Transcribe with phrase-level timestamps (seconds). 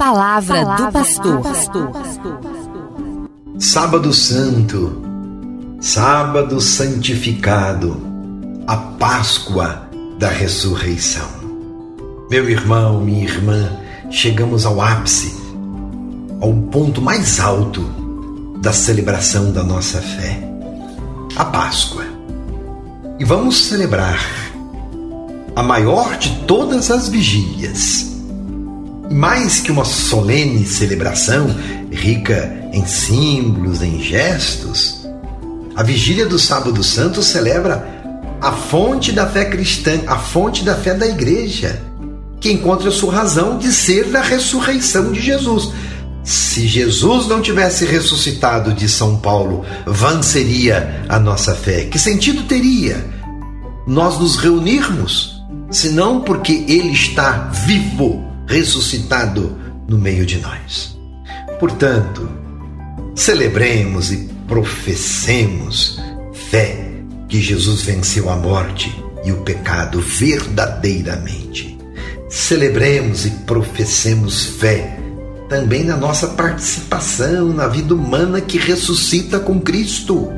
[0.00, 1.92] palavra, palavra do pastor.
[3.58, 5.02] Sábado Santo,
[5.78, 8.00] Sábado Santificado,
[8.66, 11.28] a Páscoa da Ressurreição.
[12.30, 13.78] Meu irmão, minha irmã,
[14.10, 15.38] chegamos ao ápice,
[16.40, 17.82] ao ponto mais alto
[18.62, 20.42] da celebração da nossa fé,
[21.36, 22.06] a Páscoa.
[23.18, 24.18] E vamos celebrar
[25.54, 28.19] a maior de todas as vigílias.
[29.10, 31.48] Mais que uma solene celebração
[31.90, 35.08] rica em símbolos, em gestos,
[35.74, 38.00] a vigília do Sábado Santo celebra
[38.40, 41.82] a fonte da fé cristã, a fonte da fé da igreja,
[42.40, 45.72] que encontra sua razão de ser da ressurreição de Jesus.
[46.22, 51.84] Se Jesus não tivesse ressuscitado de São Paulo, vã seria a nossa fé.
[51.84, 53.04] Que sentido teria
[53.86, 59.56] nós nos reunirmos, senão porque Ele está vivo, ressuscitado
[59.88, 60.98] no meio de nós?
[61.60, 62.28] Portanto,
[63.14, 66.00] celebremos e professemos
[66.32, 66.90] fé
[67.28, 68.92] que Jesus venceu a morte
[69.24, 71.78] e o pecado verdadeiramente.
[72.28, 74.98] Celebremos e professemos fé
[75.48, 80.28] também na nossa participação na vida humana que ressuscita com Cristo.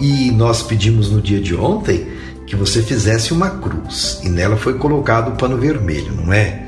[0.00, 2.06] E nós pedimos no dia de ontem
[2.46, 6.65] que você fizesse uma cruz e nela foi colocado o pano vermelho, não é?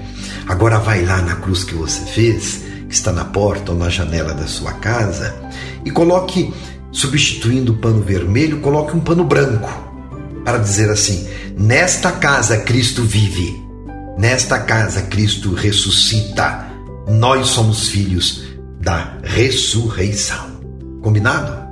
[0.48, 4.32] Agora vai lá na cruz que você fez, que está na porta ou na janela
[4.32, 5.36] da sua casa,
[5.84, 6.54] e coloque
[6.90, 9.68] substituindo o pano vermelho, coloque um pano branco
[10.46, 13.62] para dizer assim: Nesta casa Cristo vive,
[14.16, 16.66] nesta casa Cristo ressuscita,
[17.06, 18.44] nós somos filhos
[18.80, 20.58] da ressurreição.
[21.02, 21.68] Combinado?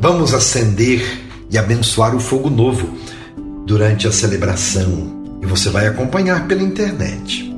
[0.00, 2.98] Vamos acender e abençoar o fogo novo
[3.64, 7.54] durante a celebração e você vai acompanhar pela internet.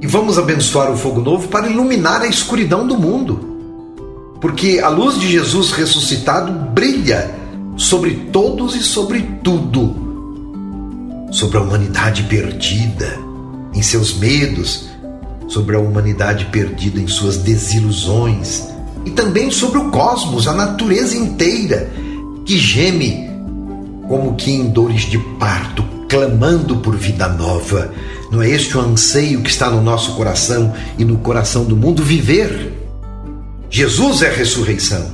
[0.00, 3.54] E vamos abençoar o fogo novo para iluminar a escuridão do mundo
[4.44, 7.34] porque a luz de Jesus ressuscitado brilha
[7.78, 9.96] sobre todos e sobre tudo,
[11.32, 13.18] sobre a humanidade perdida
[13.72, 14.90] em seus medos,
[15.48, 18.68] sobre a humanidade perdida em suas desilusões
[19.06, 21.90] e também sobre o cosmos, a natureza inteira
[22.44, 23.30] que geme
[24.06, 27.92] como que em dores de parto, clamando por vida nova.
[28.30, 32.02] Não é este o anseio que está no nosso coração e no coração do mundo
[32.02, 32.72] viver?
[33.70, 35.10] Jesus é a ressurreição.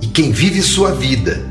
[0.00, 1.44] E quem vive sua vida,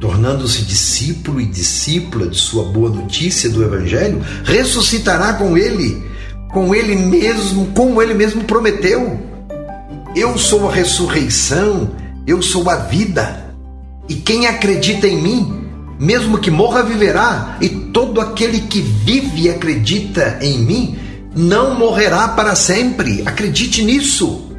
[0.00, 6.02] tornando-se discípulo e discípula de sua boa notícia do Evangelho, ressuscitará com ele,
[6.52, 9.20] com ele mesmo, como ele mesmo prometeu.
[10.14, 11.90] Eu sou a ressurreição,
[12.26, 13.54] eu sou a vida.
[14.08, 15.61] E quem acredita em mim,
[15.98, 17.56] mesmo que morra, viverá.
[17.60, 20.98] E todo aquele que vive e acredita em mim,
[21.34, 23.22] não morrerá para sempre.
[23.26, 24.50] Acredite nisso.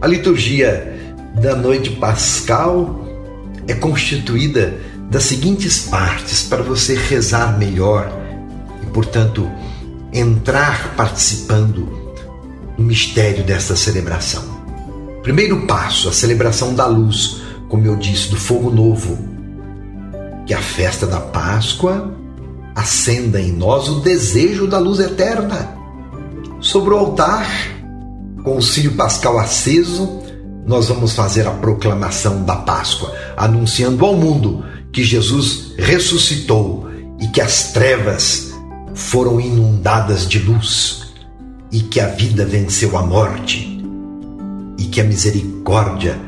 [0.00, 0.92] A liturgia
[1.40, 3.06] da noite pascal
[3.66, 4.74] é constituída
[5.10, 8.10] das seguintes partes para você rezar melhor
[8.82, 9.50] e, portanto,
[10.12, 12.14] entrar participando
[12.76, 14.42] no mistério desta celebração.
[15.22, 19.33] Primeiro passo, a celebração da luz, como eu disse, do fogo novo,
[20.46, 22.14] que a festa da Páscoa
[22.74, 25.76] acenda em nós o desejo da luz eterna.
[26.60, 27.46] Sobre o altar,
[28.42, 30.20] com o Círio Pascal aceso,
[30.66, 36.88] nós vamos fazer a proclamação da Páscoa, anunciando ao mundo que Jesus ressuscitou
[37.20, 38.52] e que as trevas
[38.94, 41.12] foram inundadas de luz
[41.70, 43.82] e que a vida venceu a morte
[44.78, 46.18] e que a misericórdia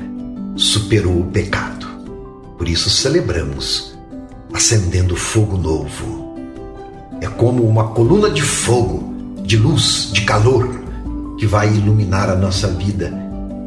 [0.56, 1.86] superou o pecado.
[2.58, 3.95] Por isso celebramos
[4.52, 6.36] acendendo fogo novo.
[7.20, 10.80] É como uma coluna de fogo, de luz, de calor
[11.38, 13.12] que vai iluminar a nossa vida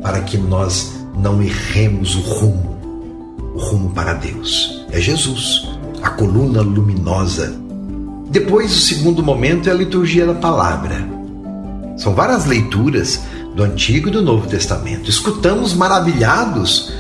[0.02, 2.78] para que nós não erremos o rumo,
[3.56, 4.86] o rumo para Deus.
[4.92, 5.68] É Jesus,
[6.02, 7.56] a coluna luminosa.
[8.30, 11.08] Depois, o segundo momento é a liturgia da palavra.
[11.98, 13.20] São várias leituras
[13.56, 15.10] do Antigo e do Novo Testamento.
[15.10, 16.94] Escutamos maravilhados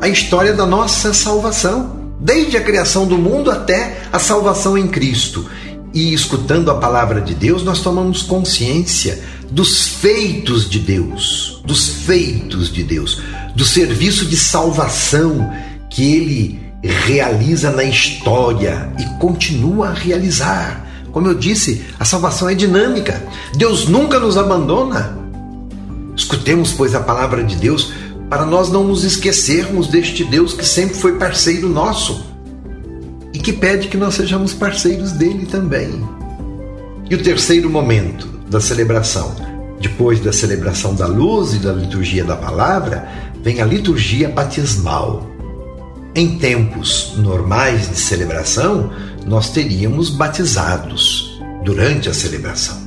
[0.00, 5.46] a história da nossa salvação, desde a criação do mundo até a salvação em Cristo.
[5.92, 9.20] E escutando a palavra de Deus, nós tomamos consciência
[9.50, 13.20] dos feitos de Deus, dos feitos de Deus,
[13.56, 15.50] do serviço de salvação
[15.88, 20.86] que ele realiza na história e continua a realizar.
[21.10, 23.20] Como eu disse, a salvação é dinâmica.
[23.56, 25.18] Deus nunca nos abandona.
[26.16, 27.92] Escutemos, pois, a palavra de Deus
[28.30, 32.24] para nós não nos esquecermos deste Deus que sempre foi parceiro nosso
[33.34, 36.08] e que pede que nós sejamos parceiros dele também.
[37.10, 39.34] E o terceiro momento, da celebração.
[39.80, 43.08] Depois da celebração da luz e da liturgia da palavra,
[43.42, 45.28] vem a liturgia batismal.
[46.14, 48.92] Em tempos normais de celebração,
[49.26, 52.78] nós teríamos batizados durante a celebração.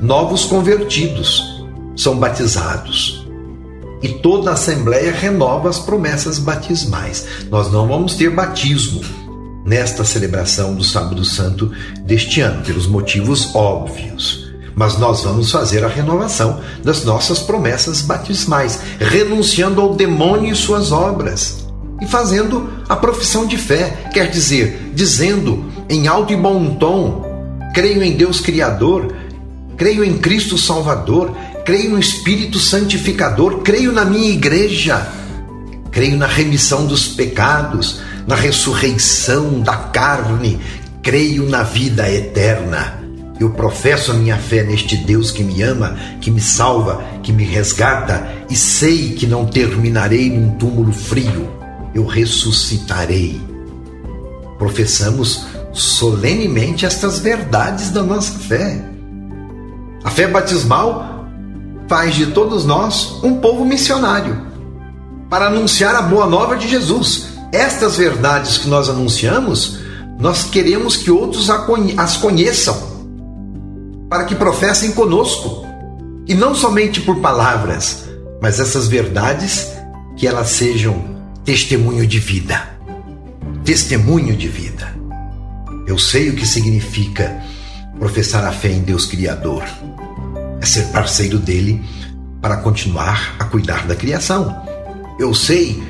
[0.00, 1.64] Novos convertidos
[1.94, 3.21] são batizados.
[4.02, 7.26] E toda a Assembleia renova as promessas batismais.
[7.50, 9.00] Nós não vamos ter batismo
[9.64, 11.70] nesta celebração do Sábado Santo
[12.04, 14.50] deste ano, pelos motivos óbvios.
[14.74, 20.90] Mas nós vamos fazer a renovação das nossas promessas batismais, renunciando ao demônio e suas
[20.90, 21.62] obras
[22.02, 27.24] e fazendo a profissão de fé, quer dizer, dizendo em alto e bom tom:
[27.72, 29.14] creio em Deus Criador,
[29.76, 31.30] creio em Cristo Salvador,
[31.64, 35.06] creio no Espírito Santificador, creio na minha igreja,
[35.90, 40.60] creio na remissão dos pecados, na ressurreição da carne,
[41.02, 43.00] creio na vida eterna.
[43.38, 47.44] Eu professo a minha fé neste Deus que me ama, que me salva, que me
[47.44, 51.50] resgata e sei que não terminarei num túmulo frio.
[51.94, 53.40] Eu ressuscitarei.
[54.58, 58.80] Professamos solenemente estas verdades da nossa fé.
[60.04, 61.11] A fé batismal
[61.92, 64.46] faz de todos nós um povo missionário
[65.28, 67.24] para anunciar a boa nova de Jesus.
[67.52, 69.78] Estas verdades que nós anunciamos,
[70.18, 72.74] nós queremos que outros as conheçam
[74.08, 75.66] para que professem conosco.
[76.26, 78.04] E não somente por palavras,
[78.40, 79.70] mas essas verdades
[80.16, 81.04] que elas sejam
[81.44, 82.70] testemunho de vida.
[83.66, 84.96] Testemunho de vida.
[85.86, 87.38] Eu sei o que significa
[87.98, 89.62] professar a fé em Deus Criador.
[90.62, 91.82] É ser parceiro dele
[92.40, 94.62] para continuar a cuidar da criação.
[95.18, 95.82] Eu sei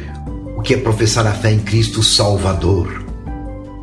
[0.57, 3.05] o que é professar a fé em Cristo Salvador.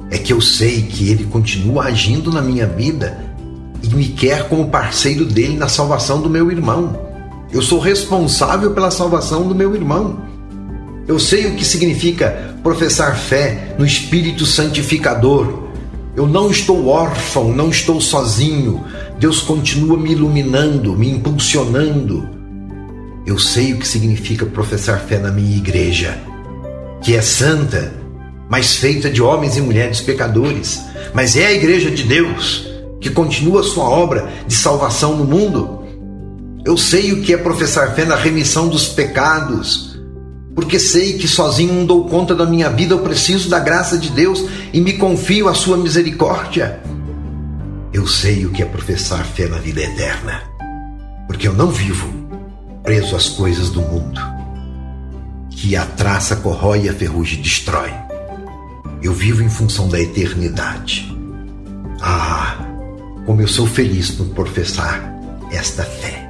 [0.09, 3.23] É que eu sei que ele continua agindo na minha vida
[3.83, 6.99] e me quer como parceiro dele na salvação do meu irmão.
[7.53, 10.23] Eu sou responsável pela salvação do meu irmão.
[11.07, 15.68] Eu sei o que significa professar fé no Espírito Santificador.
[16.15, 18.83] Eu não estou órfão, não estou sozinho.
[19.19, 22.27] Deus continua me iluminando, me impulsionando.
[23.25, 26.17] Eu sei o que significa professar fé na minha igreja,
[27.01, 27.93] que é santa,
[28.49, 30.81] mas feita de homens e mulheres pecadores,
[31.13, 32.67] mas é a igreja de Deus
[32.99, 35.83] que continua sua obra de salvação no mundo.
[36.65, 39.88] Eu sei o que é professar fé na remissão dos pecados,
[40.59, 44.09] porque sei que sozinho não dou conta da minha vida, eu preciso da graça de
[44.09, 46.81] Deus e me confio à sua misericórdia.
[47.93, 50.43] Eu sei o que é professar fé na vida eterna,
[51.27, 52.09] porque eu não vivo
[52.83, 54.19] preso às coisas do mundo,
[55.49, 57.93] que a traça corrói e a ferrugem destrói.
[59.01, 61.17] Eu vivo em função da eternidade.
[62.01, 62.57] Ah,
[63.25, 65.09] como eu sou feliz por professar
[65.53, 66.29] esta fé.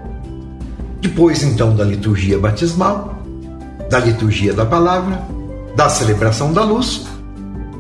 [1.02, 3.19] Depois, então, da liturgia batismal,
[3.89, 5.21] da liturgia da palavra,
[5.75, 7.07] da celebração da luz,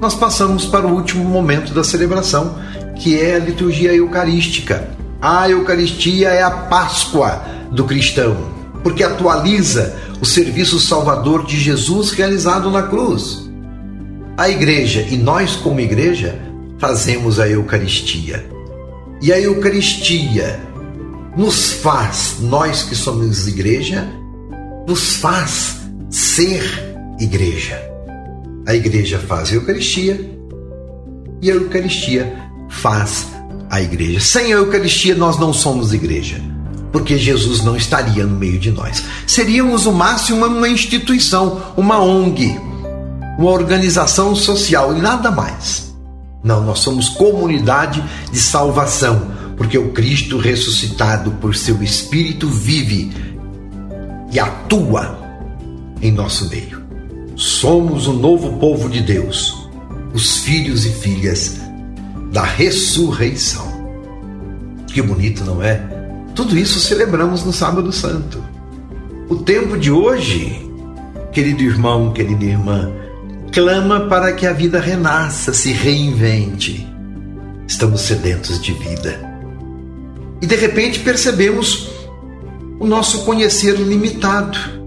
[0.01, 2.55] nós passamos para o último momento da celebração,
[2.95, 4.89] que é a liturgia eucarística.
[5.21, 8.37] A Eucaristia é a Páscoa do cristão,
[8.81, 13.49] porque atualiza o serviço salvador de Jesus realizado na cruz.
[14.37, 16.39] A igreja e nós, como igreja,
[16.77, 18.45] fazemos a Eucaristia.
[19.21, 20.57] E a Eucaristia
[21.35, 24.07] nos faz, nós que somos igreja,
[24.87, 25.78] nos faz
[26.09, 26.63] ser
[27.19, 27.79] igreja.
[28.67, 30.29] A igreja faz a Eucaristia
[31.41, 32.33] e a Eucaristia
[32.69, 33.27] faz
[33.69, 34.19] a igreja.
[34.19, 36.41] Sem a Eucaristia nós não somos igreja,
[36.91, 39.03] porque Jesus não estaria no meio de nós.
[39.27, 42.59] Seríamos o máximo uma instituição, uma ONG,
[43.37, 45.93] uma organização social e nada mais.
[46.43, 53.11] Não, nós somos comunidade de salvação, porque o Cristo ressuscitado por seu Espírito vive
[54.31, 55.28] e atua
[56.01, 56.81] em nosso meio.
[57.35, 59.69] Somos o novo povo de Deus,
[60.13, 61.59] os filhos e filhas
[62.31, 63.67] da ressurreição.
[64.87, 65.81] Que bonito, não é?
[66.35, 68.43] Tudo isso celebramos no Sábado Santo.
[69.29, 70.67] O tempo de hoje,
[71.31, 72.91] querido irmão, querida irmã,
[73.51, 76.87] clama para que a vida renasça, se reinvente.
[77.67, 79.19] Estamos sedentos de vida.
[80.41, 81.89] E de repente percebemos
[82.79, 84.78] o nosso conhecer limitado.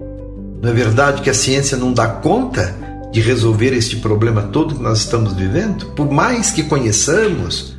[0.63, 2.73] Não é verdade que a ciência não dá conta
[3.11, 5.87] de resolver este problema todo que nós estamos vivendo?
[5.87, 7.77] Por mais que conheçamos,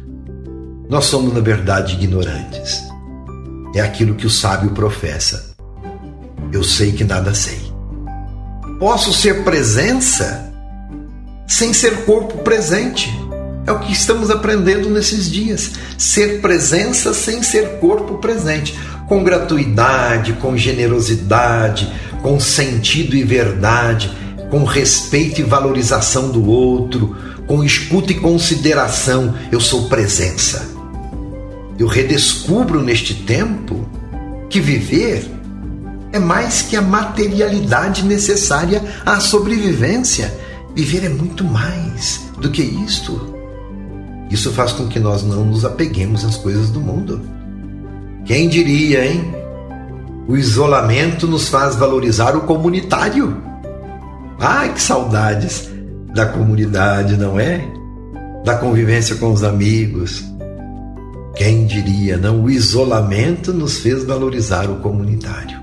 [0.87, 2.83] nós somos, na verdade, ignorantes.
[3.75, 5.55] É aquilo que o sábio professa.
[6.53, 7.59] Eu sei que nada sei.
[8.79, 10.53] Posso ser presença
[11.47, 13.11] sem ser corpo presente.
[13.67, 15.73] É o que estamos aprendendo nesses dias.
[15.97, 18.79] Ser presença sem ser corpo presente.
[19.09, 21.91] Com gratuidade, com generosidade,
[22.25, 24.11] com sentido e verdade,
[24.51, 27.15] com respeito e valorização do outro,
[27.47, 29.35] com escuta e consideração.
[29.53, 30.67] Eu sou presença.
[31.79, 33.87] Eu redescubro neste tempo
[34.49, 35.31] que viver
[36.13, 40.35] é mais que a materialidade necessária à sobrevivência.
[40.75, 43.35] Viver é muito mais do que isto.
[44.31, 47.21] Isso faz com que nós não nos apeguemos às coisas do mundo.
[48.25, 49.44] Quem diria, hein?
[50.27, 53.37] O isolamento nos faz valorizar o comunitário.
[54.39, 55.71] Ai, que saudades
[56.15, 57.67] da comunidade, não é?
[58.45, 60.25] Da convivência com os amigos.
[61.37, 62.43] Quem diria, não?
[62.43, 65.61] O isolamento nos fez valorizar o comunitário.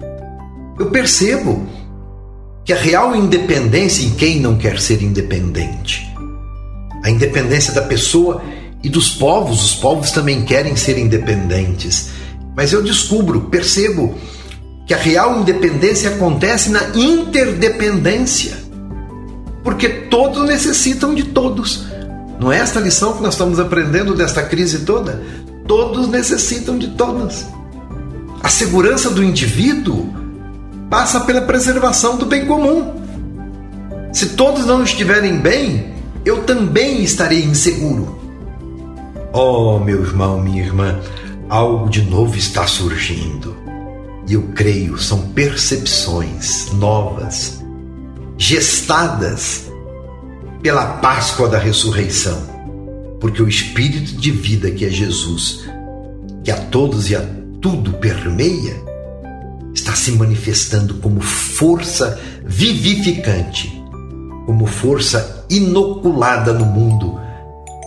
[0.79, 1.65] Eu percebo
[2.65, 6.11] que a real independência em quem não quer ser independente
[7.03, 8.41] a independência da pessoa
[8.83, 9.63] e dos povos.
[9.63, 12.09] Os povos também querem ser independentes.
[12.55, 14.15] Mas eu descubro, percebo
[14.91, 18.57] que a real independência acontece na interdependência.
[19.63, 21.85] Porque todos necessitam de todos.
[22.37, 25.23] Não é esta lição que nós estamos aprendendo desta crise toda?
[25.65, 27.45] Todos necessitam de todos.
[28.43, 30.13] A segurança do indivíduo
[30.89, 32.93] passa pela preservação do bem comum.
[34.11, 35.93] Se todos não estiverem bem,
[36.25, 38.19] eu também estarei inseguro.
[39.31, 40.99] Oh, meu irmão, minha irmã,
[41.47, 43.60] algo de novo está surgindo.
[44.31, 47.61] E eu creio, são percepções novas,
[48.37, 49.69] gestadas
[50.61, 52.41] pela Páscoa da ressurreição.
[53.19, 55.65] Porque o Espírito de vida que é Jesus,
[56.45, 57.27] que a todos e a
[57.59, 58.81] tudo permeia,
[59.73, 63.81] está se manifestando como força vivificante
[64.45, 67.19] como força inoculada no mundo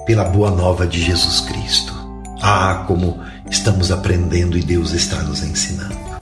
[0.07, 1.93] pela boa nova de Jesus Cristo.
[2.41, 3.19] Ah, como
[3.51, 6.14] estamos aprendendo e Deus está nos ensinando.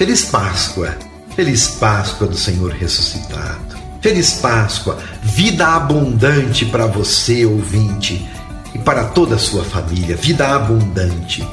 [0.00, 0.96] Feliz Páscoa,
[1.36, 3.76] feliz Páscoa do Senhor ressuscitado.
[4.00, 8.26] Feliz Páscoa, vida abundante para você, ouvinte,
[8.74, 10.16] e para toda a sua família.
[10.16, 11.46] Vida abundante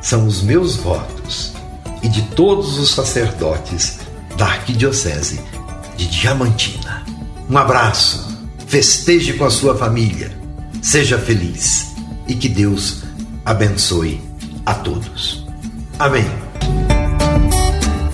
[0.00, 1.52] são os meus votos
[2.02, 3.98] e de todos os sacerdotes
[4.34, 5.38] da Arquidiocese
[5.94, 7.04] de Diamantina.
[7.50, 8.34] Um abraço,
[8.66, 10.34] festeje com a sua família,
[10.80, 11.94] seja feliz
[12.26, 13.02] e que Deus
[13.44, 14.22] abençoe
[14.64, 15.46] a todos.
[15.98, 16.39] Amém.